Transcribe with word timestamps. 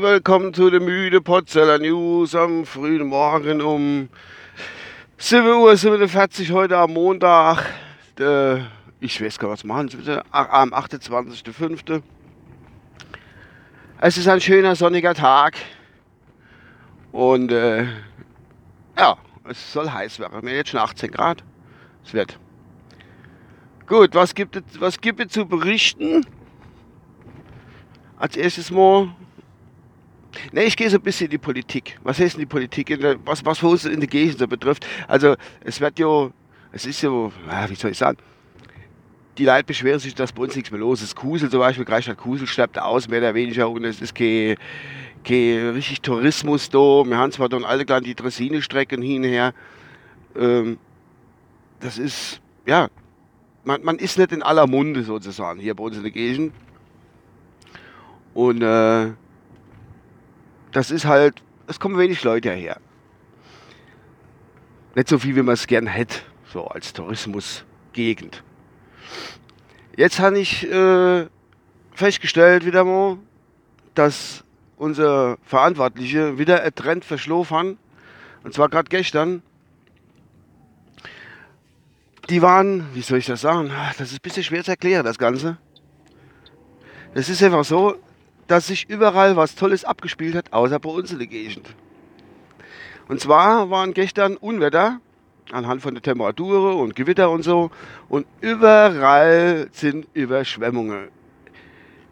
Willkommen 0.00 0.52
zu 0.52 0.68
den 0.68 0.84
müde 0.84 1.22
Potzeller 1.22 1.78
News 1.78 2.34
am 2.34 2.66
frühen 2.66 3.06
Morgen 3.06 3.62
um 3.62 4.10
7 5.16 5.46
Uhr 5.46 5.74
47 5.74 6.52
heute 6.52 6.76
am 6.76 6.92
Montag. 6.92 7.64
Ich 9.00 9.22
weiß 9.22 9.38
gar 9.38 9.48
nicht, 9.48 9.60
was 9.60 9.64
machen 9.64 9.88
Sie 9.88 9.96
bitte? 9.96 10.22
Am 10.32 10.74
28.05. 10.74 12.02
Es 14.02 14.18
ist 14.18 14.28
ein 14.28 14.42
schöner 14.42 14.76
sonniger 14.76 15.14
Tag 15.14 15.54
und 17.12 17.52
äh, 17.52 17.86
ja, 18.98 19.16
es 19.48 19.72
soll 19.72 19.88
heiß 19.88 20.18
werden. 20.18 20.32
Wir 20.32 20.38
haben 20.38 20.48
jetzt 20.48 20.68
schon 20.68 20.80
18 20.80 21.10
Grad. 21.10 21.42
Es 22.04 22.12
wird. 22.12 22.38
Gut, 23.86 24.14
was 24.14 24.34
gibt 24.34 24.56
es, 24.56 24.62
was 24.78 25.00
gibt 25.00 25.30
zu 25.32 25.46
berichten? 25.46 26.24
Als 28.16 28.36
erstes 28.36 28.70
mal. 28.70 29.14
Ne, 30.52 30.64
ich 30.64 30.76
gehe 30.76 30.88
so 30.88 30.96
ein 30.96 31.02
bisschen 31.02 31.26
in 31.26 31.32
die 31.32 31.38
Politik. 31.38 31.98
Was 32.02 32.18
heißt 32.18 32.34
denn 32.34 32.40
die 32.40 32.46
Politik? 32.46 32.86
Der, 33.00 33.16
was, 33.24 33.44
was 33.44 33.62
Hose 33.62 33.90
in 33.90 34.00
der 34.00 34.08
Gegend 34.08 34.38
so 34.38 34.46
betrifft. 34.46 34.86
Also, 35.08 35.36
es 35.60 35.80
wird 35.80 35.98
ja, 35.98 36.30
es 36.70 36.86
ist 36.86 37.02
ja, 37.02 37.10
wie 37.10 37.74
soll 37.74 37.90
ich 37.90 37.98
sagen? 37.98 38.18
Die 39.38 39.44
Leute 39.44 39.64
beschweren 39.64 39.98
sich, 39.98 40.14
dass 40.14 40.32
bei 40.32 40.42
uns 40.42 40.54
nichts 40.54 40.70
mehr 40.70 40.80
los 40.80 41.02
ist. 41.02 41.16
Kusel 41.16 41.50
zum 41.50 41.60
Beispiel, 41.60 41.84
Kreisstadt 41.84 42.18
Kusel 42.18 42.46
schleppt 42.46 42.78
aus, 42.78 43.08
mehr 43.08 43.18
oder 43.18 43.34
weniger, 43.34 43.68
und 43.68 43.84
es 43.84 44.00
ist 44.00 44.14
kein, 44.14 44.56
kein 45.24 45.70
richtig 45.70 46.00
Tourismus 46.02 46.70
da. 46.70 46.78
Wir 46.78 47.16
haben 47.16 47.32
zwar 47.32 47.48
dann 47.48 47.64
alle 47.64 47.84
klar 47.84 48.00
die 48.00 48.14
Dresine-Strecken 48.14 49.02
hin 49.02 49.24
und 49.24 49.28
her. 49.28 49.54
Ähm, 50.36 50.78
das 51.80 51.98
ist, 51.98 52.40
ja, 52.66 52.88
man, 53.64 53.82
man 53.84 53.96
ist 53.98 54.18
nicht 54.18 54.32
in 54.32 54.42
aller 54.42 54.66
Munde 54.66 55.02
sozusagen 55.02 55.60
hier 55.60 55.74
bei 55.74 55.84
uns 55.84 55.96
in 55.96 56.02
der 56.02 56.12
Gegend. 56.12 56.54
Und 58.34 58.62
äh, 58.62 59.12
das 60.72 60.90
ist 60.90 61.04
halt, 61.04 61.42
es 61.66 61.78
kommen 61.78 61.98
wenig 61.98 62.22
Leute 62.24 62.50
her. 62.50 62.80
Nicht 64.94 65.08
so 65.08 65.18
viel, 65.18 65.36
wie 65.36 65.42
man 65.42 65.54
es 65.54 65.66
gern 65.66 65.86
hätte, 65.86 66.18
so 66.52 66.66
als 66.66 66.92
Tourismusgegend. 66.92 68.42
Jetzt 69.96 70.20
habe 70.20 70.38
ich 70.38 70.70
äh, 70.70 71.26
festgestellt 71.92 72.64
wieder 72.64 72.84
mal, 72.84 73.18
dass 73.94 74.44
unser 74.76 75.36
Verantwortliche 75.44 76.38
wieder 76.38 76.62
ein 76.62 76.74
Trend 76.74 77.04
verschlafen 77.04 77.56
haben. 77.56 77.78
Und 78.42 78.54
zwar 78.54 78.68
gerade 78.68 78.88
gestern 78.88 79.42
die 82.32 82.40
waren, 82.40 82.86
wie 82.94 83.02
soll 83.02 83.18
ich 83.18 83.26
das 83.26 83.42
sagen? 83.42 83.70
Das 83.98 84.10
ist 84.10 84.14
ein 84.14 84.22
bisschen 84.22 84.42
schwer 84.42 84.64
zu 84.64 84.70
erklären, 84.70 85.04
das 85.04 85.18
Ganze. 85.18 85.58
Das 87.12 87.28
ist 87.28 87.42
einfach 87.42 87.62
so, 87.62 87.96
dass 88.46 88.68
sich 88.68 88.88
überall 88.88 89.36
was 89.36 89.54
Tolles 89.54 89.84
abgespielt 89.84 90.34
hat, 90.34 90.50
außer 90.50 90.80
bei 90.80 90.88
uns 90.88 91.12
in 91.12 91.18
der 91.18 91.26
Gegend. 91.26 91.74
Und 93.06 93.20
zwar 93.20 93.68
waren 93.68 93.92
gestern 93.92 94.38
Unwetter 94.38 94.98
anhand 95.50 95.82
von 95.82 95.92
der 95.92 96.02
Temperatur 96.02 96.76
und 96.76 96.96
Gewitter 96.96 97.30
und 97.30 97.42
so. 97.42 97.70
Und 98.08 98.26
überall 98.40 99.68
sind 99.72 100.06
Überschwemmungen. 100.14 101.08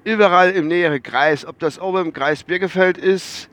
Überall 0.04 0.50
im 0.50 0.68
näheren 0.68 1.02
Kreis, 1.02 1.46
ob 1.46 1.58
das 1.60 1.80
oben 1.80 2.08
im 2.08 2.12
Kreis 2.12 2.42
Birkefeld 2.44 2.98
ist, 2.98 3.48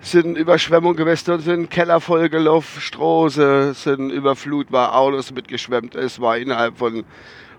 sind 0.00 0.36
Überschwemmungen 0.36 0.96
gewesen, 0.96 1.40
sind 1.40 1.70
Keller 1.70 2.00
vollgelaufen, 2.00 2.80
Straße 2.80 3.74
sind 3.74 4.10
überflutbar, 4.10 4.96
Autos 4.96 5.32
mitgeschwemmt. 5.32 5.94
Es 5.94 6.20
war 6.20 6.38
innerhalb 6.38 6.78
von, 6.78 7.04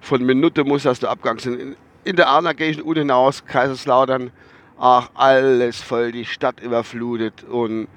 von 0.02 0.24
Minuten 0.26 0.68
muss 0.68 0.84
das 0.84 1.00
der 1.00 1.12
Abgang 1.12 1.38
sein. 1.40 1.60
In, 1.60 1.76
in 2.04 2.16
der 2.16 2.28
Arner 2.28 2.54
Gegend 2.54 2.82
unten 2.82 3.02
hinaus, 3.02 3.46
Kaiserslautern, 3.46 4.32
ach, 4.80 5.10
alles 5.14 5.82
voll, 5.82 6.12
die 6.12 6.26
Stadt 6.26 6.60
überflutet. 6.62 7.44
Und 7.44 7.88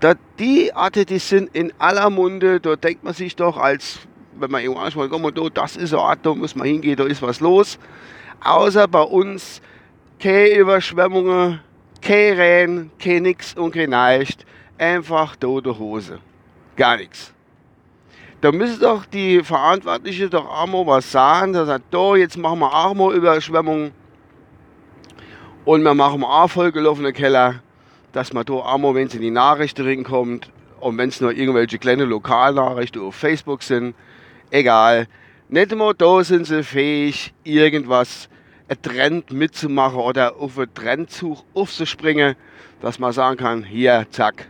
da, 0.00 0.14
die 0.38 0.72
Arten, 0.72 1.06
die 1.06 1.20
sind 1.20 1.54
in 1.54 1.72
aller 1.78 2.10
Munde, 2.10 2.60
da 2.60 2.74
denkt 2.74 3.04
man 3.04 3.14
sich 3.14 3.36
doch, 3.36 3.56
als 3.56 4.00
wenn 4.40 4.50
man 4.50 4.62
irgendwo 4.62 4.80
anschaut, 4.80 5.10
komm 5.10 5.22
da, 5.34 5.48
das 5.48 5.76
ist 5.76 5.92
ein 5.92 6.00
Ort, 6.00 6.20
da 6.24 6.34
muss 6.34 6.56
man 6.56 6.66
hingehen, 6.66 6.96
da 6.96 7.04
ist 7.04 7.22
was 7.22 7.40
los. 7.40 7.78
Außer 8.40 8.88
bei 8.88 9.02
uns 9.02 9.60
keine 10.18 10.56
Überschwemmungen, 10.56 11.60
kein 12.00 12.34
Rennen, 12.34 12.90
kein 12.98 13.22
nix 13.22 13.54
und 13.54 13.72
kein 13.72 13.90
Neicht. 13.90 14.44
Einfach 14.78 15.36
tote 15.36 15.78
Hose. 15.78 16.20
Gar 16.76 16.98
nichts. 16.98 17.32
Da 18.40 18.52
müssen 18.52 18.80
doch 18.80 19.04
die 19.04 19.42
Verantwortlichen 19.42 20.30
doch 20.30 20.46
auch 20.46 20.66
mal 20.66 20.86
was 20.86 21.10
sagen. 21.10 21.52
Da 21.52 21.66
sagt, 21.66 21.92
da, 21.92 22.14
jetzt 22.14 22.36
machen 22.36 22.60
wir 22.60 22.72
auch 22.72 22.94
mal 22.94 23.14
Überschwemmung. 23.14 23.90
Und 25.64 25.82
wir 25.82 25.94
machen 25.94 26.22
auch 26.22 26.48
vollgelaufene 26.48 27.12
Keller, 27.12 27.56
dass 28.12 28.32
man 28.32 28.46
da 28.46 28.54
auch 28.54 28.78
mal, 28.78 28.94
wenn 28.94 29.08
es 29.08 29.14
in 29.14 29.22
die 29.22 29.30
Nachrichten 29.30 29.84
reinkommt, 29.84 30.50
und 30.80 30.98
wenn 30.98 31.08
es 31.08 31.20
nur 31.20 31.32
irgendwelche 31.32 31.78
kleine 31.78 32.04
Lokalnachrichten 32.04 33.02
auf 33.02 33.14
Facebook 33.14 33.62
sind, 33.62 33.94
egal. 34.50 35.06
Nicht 35.48 35.74
mal 35.74 35.94
da 35.94 36.22
sind 36.22 36.46
sie 36.46 36.62
fähig, 36.62 37.32
irgendwas 37.42 38.28
einen 38.68 38.82
Trend 38.82 39.32
mitzumachen 39.32 39.98
oder 39.98 40.36
auf 40.36 40.58
einen 40.58 40.72
Trendzug 40.72 41.44
aufzuspringen, 41.54 42.36
dass 42.80 42.98
man 42.98 43.12
sagen 43.12 43.36
kann, 43.38 43.64
hier, 43.64 44.06
zack, 44.10 44.46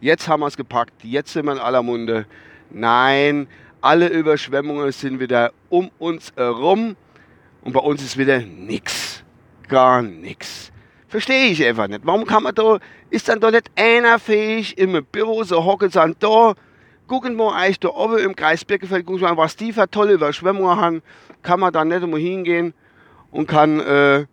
jetzt 0.00 0.28
haben 0.28 0.40
wir 0.40 0.46
es 0.46 0.56
gepackt, 0.56 0.92
jetzt 1.02 1.32
sind 1.32 1.46
wir 1.46 1.52
in 1.52 1.58
aller 1.58 1.82
Munde. 1.82 2.26
Nein, 2.70 3.48
alle 3.80 4.08
Überschwemmungen 4.08 4.92
sind 4.92 5.20
wieder 5.20 5.52
um 5.68 5.90
uns 5.98 6.32
herum 6.36 6.96
und 7.62 7.72
bei 7.72 7.80
uns 7.80 8.02
ist 8.02 8.18
wieder 8.18 8.40
nichts. 8.40 9.24
Gar 9.68 10.02
nichts. 10.02 10.70
Verstehe 11.08 11.46
ich 11.46 11.64
einfach 11.64 11.88
nicht. 11.88 12.00
Warum 12.04 12.26
kann 12.26 12.42
man 12.42 12.54
da, 12.54 12.78
ist 13.10 13.28
dann 13.28 13.40
doch 13.40 13.50
nicht 13.50 13.70
einer 13.76 14.18
fähig, 14.18 14.76
im 14.78 15.04
Büro 15.04 15.44
so 15.44 15.64
hocken 15.64 15.90
und 15.94 16.22
da, 16.22 16.54
gucken 17.06 17.36
wir 17.36 17.54
eigentlich 17.54 17.80
da 17.80 17.88
oben 17.88 18.18
im 18.18 18.36
Kreis 18.36 18.64
Birkefeld, 18.64 19.06
gucken 19.06 19.22
wir 19.22 19.28
mal, 19.28 19.36
was 19.36 19.56
die 19.56 19.72
für 19.72 19.90
tolle 19.90 20.14
Überschwemmungen 20.14 20.76
haben, 20.76 21.02
kann 21.42 21.60
man 21.60 21.72
da 21.72 21.84
nicht 21.84 22.06
mal 22.06 22.20
hingehen 22.20 22.74
und 23.32 23.48
kann 23.48 23.80
äh, 23.80 24.26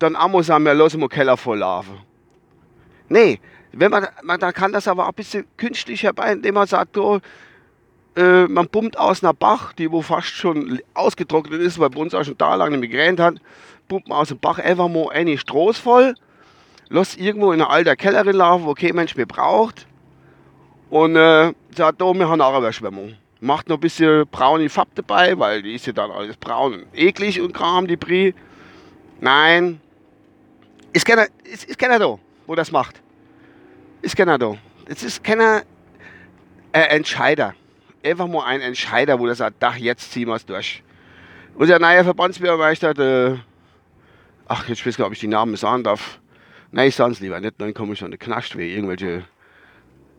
dann 0.00 0.12
mal 0.12 0.42
sagen, 0.42 0.64
wir 0.64 0.74
lassen 0.74 0.98
mal 0.98 1.08
Keller 1.08 1.36
voll 1.36 1.58
laufen. 1.58 1.98
Nee, 3.08 3.38
wenn 3.72 3.90
man, 3.90 4.08
man, 4.22 4.40
dann 4.40 4.52
kann 4.52 4.72
das 4.72 4.88
aber 4.88 5.04
auch 5.04 5.10
ein 5.10 5.14
bisschen 5.14 5.46
künstlich 5.56 6.02
herbei, 6.02 6.32
indem 6.32 6.54
man 6.54 6.66
sagt, 6.66 6.96
oh, 6.98 7.20
äh, 8.16 8.46
man 8.48 8.68
pumpt 8.68 8.98
aus 8.98 9.22
einer 9.22 9.34
Bach, 9.34 9.72
die 9.74 9.92
wo 9.92 10.02
fast 10.02 10.28
schon 10.28 10.80
ausgetrocknet 10.94 11.60
ist, 11.60 11.78
weil 11.78 11.90
bei 11.90 12.00
uns 12.00 12.14
auch 12.14 12.24
schon 12.24 12.38
da 12.38 12.54
lange 12.54 12.78
migränt 12.78 13.20
hat, 13.20 13.36
pumpt 13.88 14.08
man 14.08 14.18
aus 14.18 14.28
dem 14.28 14.38
Bach 14.38 14.58
einfach 14.58 14.88
mal 14.88 15.10
eine 15.10 15.38
Stroß 15.38 15.78
voll, 15.78 16.14
lässt 16.88 17.18
irgendwo 17.18 17.52
in 17.52 17.60
einer 17.60 17.70
alten 17.70 17.96
Kellerin 17.96 18.36
laufen, 18.36 18.64
wo 18.64 18.74
kein 18.74 18.94
Mensch 18.94 19.14
mehr 19.14 19.26
braucht 19.26 19.86
und 20.90 21.16
äh, 21.16 21.52
sagt, 21.76 22.02
oh, 22.02 22.14
wir 22.14 22.28
haben 22.28 22.40
auch 22.40 22.50
eine 22.50 22.58
Überschwemmung. 22.58 23.14
Macht 23.40 23.68
noch 23.68 23.76
ein 23.76 23.80
bisschen 23.80 24.26
braune 24.28 24.68
Farbe 24.68 24.92
dabei, 24.94 25.38
weil 25.38 25.62
die 25.62 25.74
ist 25.74 25.86
ja 25.86 25.92
dann 25.92 26.10
alles 26.10 26.36
braun 26.36 26.74
und 26.74 26.86
eklig 26.94 27.40
und 27.40 27.52
Kram, 27.52 27.86
die 27.86 27.96
Brie. 27.96 28.34
Nein. 29.20 29.80
Ist 30.92 31.04
keiner, 31.04 31.26
ist, 31.44 31.64
ist 31.64 31.78
keiner 31.78 31.98
da, 31.98 32.18
wo 32.46 32.54
das 32.54 32.72
macht. 32.72 33.02
Ist 34.00 34.16
keiner 34.16 34.38
da. 34.38 34.56
Es 34.86 35.02
ist 35.02 35.22
keiner 35.22 35.62
äh, 36.72 36.80
Entscheider. 36.96 37.54
Einfach 38.02 38.26
mal 38.26 38.44
ein 38.44 38.60
Entscheider, 38.60 39.18
wo 39.18 39.26
der 39.26 39.34
sagt, 39.34 39.62
Dach, 39.62 39.76
jetzt 39.76 40.12
ziehen 40.12 40.28
wir 40.28 40.36
es 40.36 40.46
durch. 40.46 40.82
Unser 41.56 41.78
neuer 41.78 42.04
Verbandsbürgermeister, 42.04 42.94
der, 42.94 43.38
ach, 44.46 44.68
jetzt 44.68 44.80
weiß 44.80 44.94
ich 44.94 44.98
nicht, 44.98 45.06
ob 45.06 45.12
ich 45.12 45.20
die 45.20 45.26
Namen 45.26 45.56
sagen 45.56 45.84
darf. 45.84 46.20
Nein, 46.70 46.88
ich 46.88 46.96
sage 46.96 47.12
es 47.12 47.20
lieber 47.20 47.40
nicht, 47.40 47.54
dann 47.58 47.74
komme 47.74 47.94
ich 47.94 47.98
schon 47.98 48.12
in 48.12 48.18
Knast, 48.18 48.56
wie 48.56 48.74
irgendwelche 48.74 49.24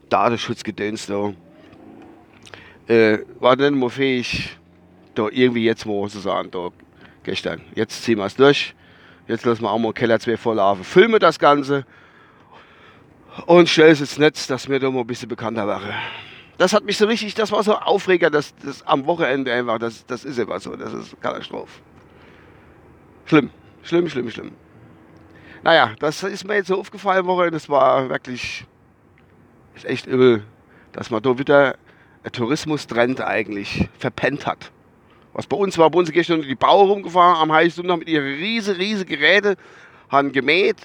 Datenschutzgedöns 0.10 1.06
da. 1.08 1.34
Äh, 2.88 3.20
war 3.40 3.56
nicht 3.56 3.72
mal 3.72 3.90
fähig, 3.90 4.58
da 5.14 5.28
irgendwie 5.30 5.66
jetzt 5.66 5.86
mal 5.86 6.08
zu 6.10 6.20
sagen, 6.20 6.52
da, 6.52 6.70
gestern, 7.24 7.62
jetzt 7.76 8.04
ziehen 8.04 8.18
wir 8.18 8.26
es 8.26 8.36
durch. 8.36 8.74
Jetzt 9.28 9.46
lassen 9.46 9.64
wir 9.64 9.72
auch 9.72 9.80
mal 9.80 9.92
Keller 9.94 10.20
2 10.20 10.38
voll 10.38 10.56
laufen. 10.56 10.84
Filme 10.86 11.20
das 11.20 11.38
Ganze 11.38 11.86
und 13.46 13.68
stelle 13.68 13.92
es 13.92 14.00
ins 14.00 14.18
Netz, 14.18 14.48
dass 14.48 14.68
mir 14.68 14.80
da 14.80 14.90
mal 14.90 15.02
ein 15.02 15.08
bisschen 15.08 15.28
bekannter 15.28 15.68
wäre. 15.68 15.94
Das 16.58 16.74
hat 16.74 16.86
mich 16.86 16.98
so 16.98 17.06
richtig, 17.06 17.36
das 17.36 17.52
war 17.52 17.62
so 17.62 17.76
Aufreger, 17.76 18.30
das, 18.30 18.56
das 18.64 18.82
am 18.88 19.06
Wochenende 19.06 19.54
einfach, 19.54 19.78
das, 19.78 20.06
das 20.06 20.26
ist 20.26 20.40
immer 20.40 20.60
so, 20.60 20.76
das 20.76 20.94
ist 20.94 21.22
Katastrophe. 21.22 21.82
Schlimm, 23.26 23.50
schlimm, 23.84 24.10
schlimm, 24.10 24.32
schlimm. 24.32 24.52
Naja, 25.64 25.92
das 26.00 26.24
ist 26.24 26.46
mir 26.46 26.56
jetzt 26.56 26.68
so 26.68 26.80
aufgefallen, 26.80 27.26
Woche, 27.28 27.52
das 27.52 27.68
war 27.70 28.10
wirklich, 28.10 28.66
ist 29.76 29.86
echt 29.86 30.08
übel, 30.08 30.44
dass 30.94 31.12
man 31.12 31.22
da 31.22 31.38
wieder 31.38 31.76
Tourismustrend 32.32 33.22
eigentlich 33.22 33.90
verpennt 33.98 34.46
hat. 34.46 34.72
Was 35.34 35.48
bei 35.48 35.56
uns 35.56 35.78
war, 35.78 35.90
bei 35.90 36.00
uns 36.00 36.12
gestern 36.12 36.42
die 36.42 36.56
Bauern 36.56 36.90
rumgefahren 36.90 37.42
am 37.42 37.52
Heißen 37.52 37.76
Sonntag 37.76 38.00
mit 38.00 38.10
ihren 38.10 38.26
riesen, 38.26 38.76
riesen 38.76 39.06
Geräte, 39.06 39.56
haben 40.10 40.32
gemäht, 40.32 40.78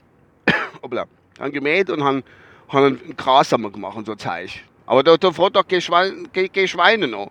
obla, 0.82 1.06
haben 1.40 1.52
gemäht 1.52 1.88
und 1.90 2.05
haben, 2.05 2.23
haben 2.69 2.84
einen 2.84 3.17
Grassammer 3.17 3.70
gemacht 3.70 3.96
und 3.96 4.06
so 4.06 4.14
Zeug. 4.14 4.62
Aber 4.87 5.02
da, 5.02 5.17
da 5.17 5.32
fragt 5.32 5.56
doch 5.56 5.67
kein 5.67 5.81
Schwein, 5.81 6.29
kein, 6.32 6.52
kein 6.52 6.69
Schweine 6.69 7.08
noch. 7.08 7.31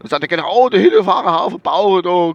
Da 0.00 0.08
sagt 0.08 0.30
er, 0.30 0.44
oh, 0.46 0.68
da 0.68 0.78
hinten 0.78 1.04
fahren 1.04 1.32
Haufen 1.32 1.60
Bauern, 1.60 2.02
da 2.02 2.32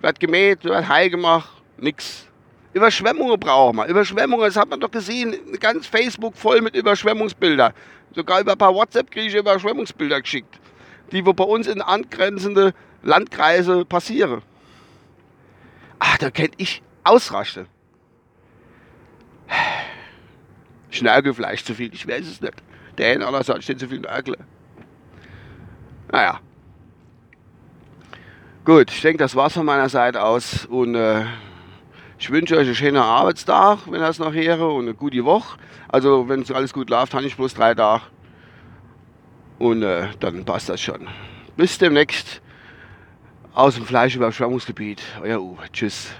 wird 0.00 0.20
gemäht, 0.20 0.64
wird 0.64 0.88
heil 0.88 1.08
gemacht, 1.10 1.50
nix. 1.78 2.26
Überschwemmungen 2.72 3.38
brauchen 3.38 3.76
wir. 3.76 3.86
Überschwemmungen, 3.86 4.46
das 4.46 4.56
hat 4.56 4.70
man 4.70 4.80
doch 4.80 4.90
gesehen, 4.90 5.36
ganz 5.60 5.86
Facebook 5.86 6.36
voll 6.36 6.60
mit 6.60 6.74
Überschwemmungsbildern. 6.74 7.72
Sogar 8.14 8.40
über 8.40 8.52
ein 8.52 8.58
paar 8.58 8.74
WhatsApp 8.74 9.10
kriege 9.10 9.28
ich 9.28 9.34
Überschwemmungsbilder 9.34 10.20
geschickt, 10.20 10.58
die 11.12 11.24
wo 11.24 11.32
bei 11.32 11.44
uns 11.44 11.66
in 11.66 11.82
angrenzende 11.82 12.74
Landkreise 13.02 13.84
passieren. 13.84 14.42
Ach, 15.98 16.18
da 16.18 16.30
kennt 16.30 16.54
ich 16.56 16.82
ausraste. 17.04 17.66
Schnörkel 20.90 21.34
vielleicht 21.34 21.66
zu 21.66 21.74
viel, 21.74 21.92
ich 21.92 22.06
weiß 22.06 22.26
es 22.26 22.40
nicht. 22.40 22.54
Der 22.98 23.14
in 23.14 23.22
aller 23.22 23.42
Seite 23.42 23.62
steht 23.62 23.80
zu 23.80 23.88
viel 23.88 24.00
Nörgel. 24.00 24.36
Naja. 26.10 26.40
Gut, 28.64 28.90
ich 28.90 29.00
denke, 29.00 29.18
das 29.18 29.34
war's 29.34 29.54
von 29.54 29.64
meiner 29.64 29.88
Seite 29.88 30.22
aus 30.22 30.66
und 30.66 30.94
äh, 30.94 31.24
ich 32.22 32.30
wünsche 32.30 32.56
euch 32.56 32.66
einen 32.68 32.76
schönen 32.76 33.02
Arbeitstag, 33.02 33.80
wenn 33.90 34.00
es 34.00 34.20
noch 34.20 34.32
höre, 34.32 34.72
und 34.72 34.84
eine 34.84 34.94
gute 34.94 35.24
Woche. 35.24 35.58
Also, 35.88 36.28
wenn 36.28 36.42
es 36.42 36.52
alles 36.52 36.72
gut 36.72 36.88
läuft, 36.88 37.14
habe 37.14 37.24
ich 37.24 37.36
bloß 37.36 37.52
drei 37.54 37.74
Tage. 37.74 38.02
Und 39.58 39.82
äh, 39.82 40.06
dann 40.20 40.44
passt 40.44 40.68
das 40.68 40.80
schon. 40.80 41.08
Bis 41.56 41.78
demnächst 41.78 42.40
aus 43.54 43.74
dem 43.74 43.84
Fleischüberschwemmungsgebiet. 43.84 45.02
Euer 45.20 45.40
Uwe. 45.40 45.64
Tschüss. 45.72 46.12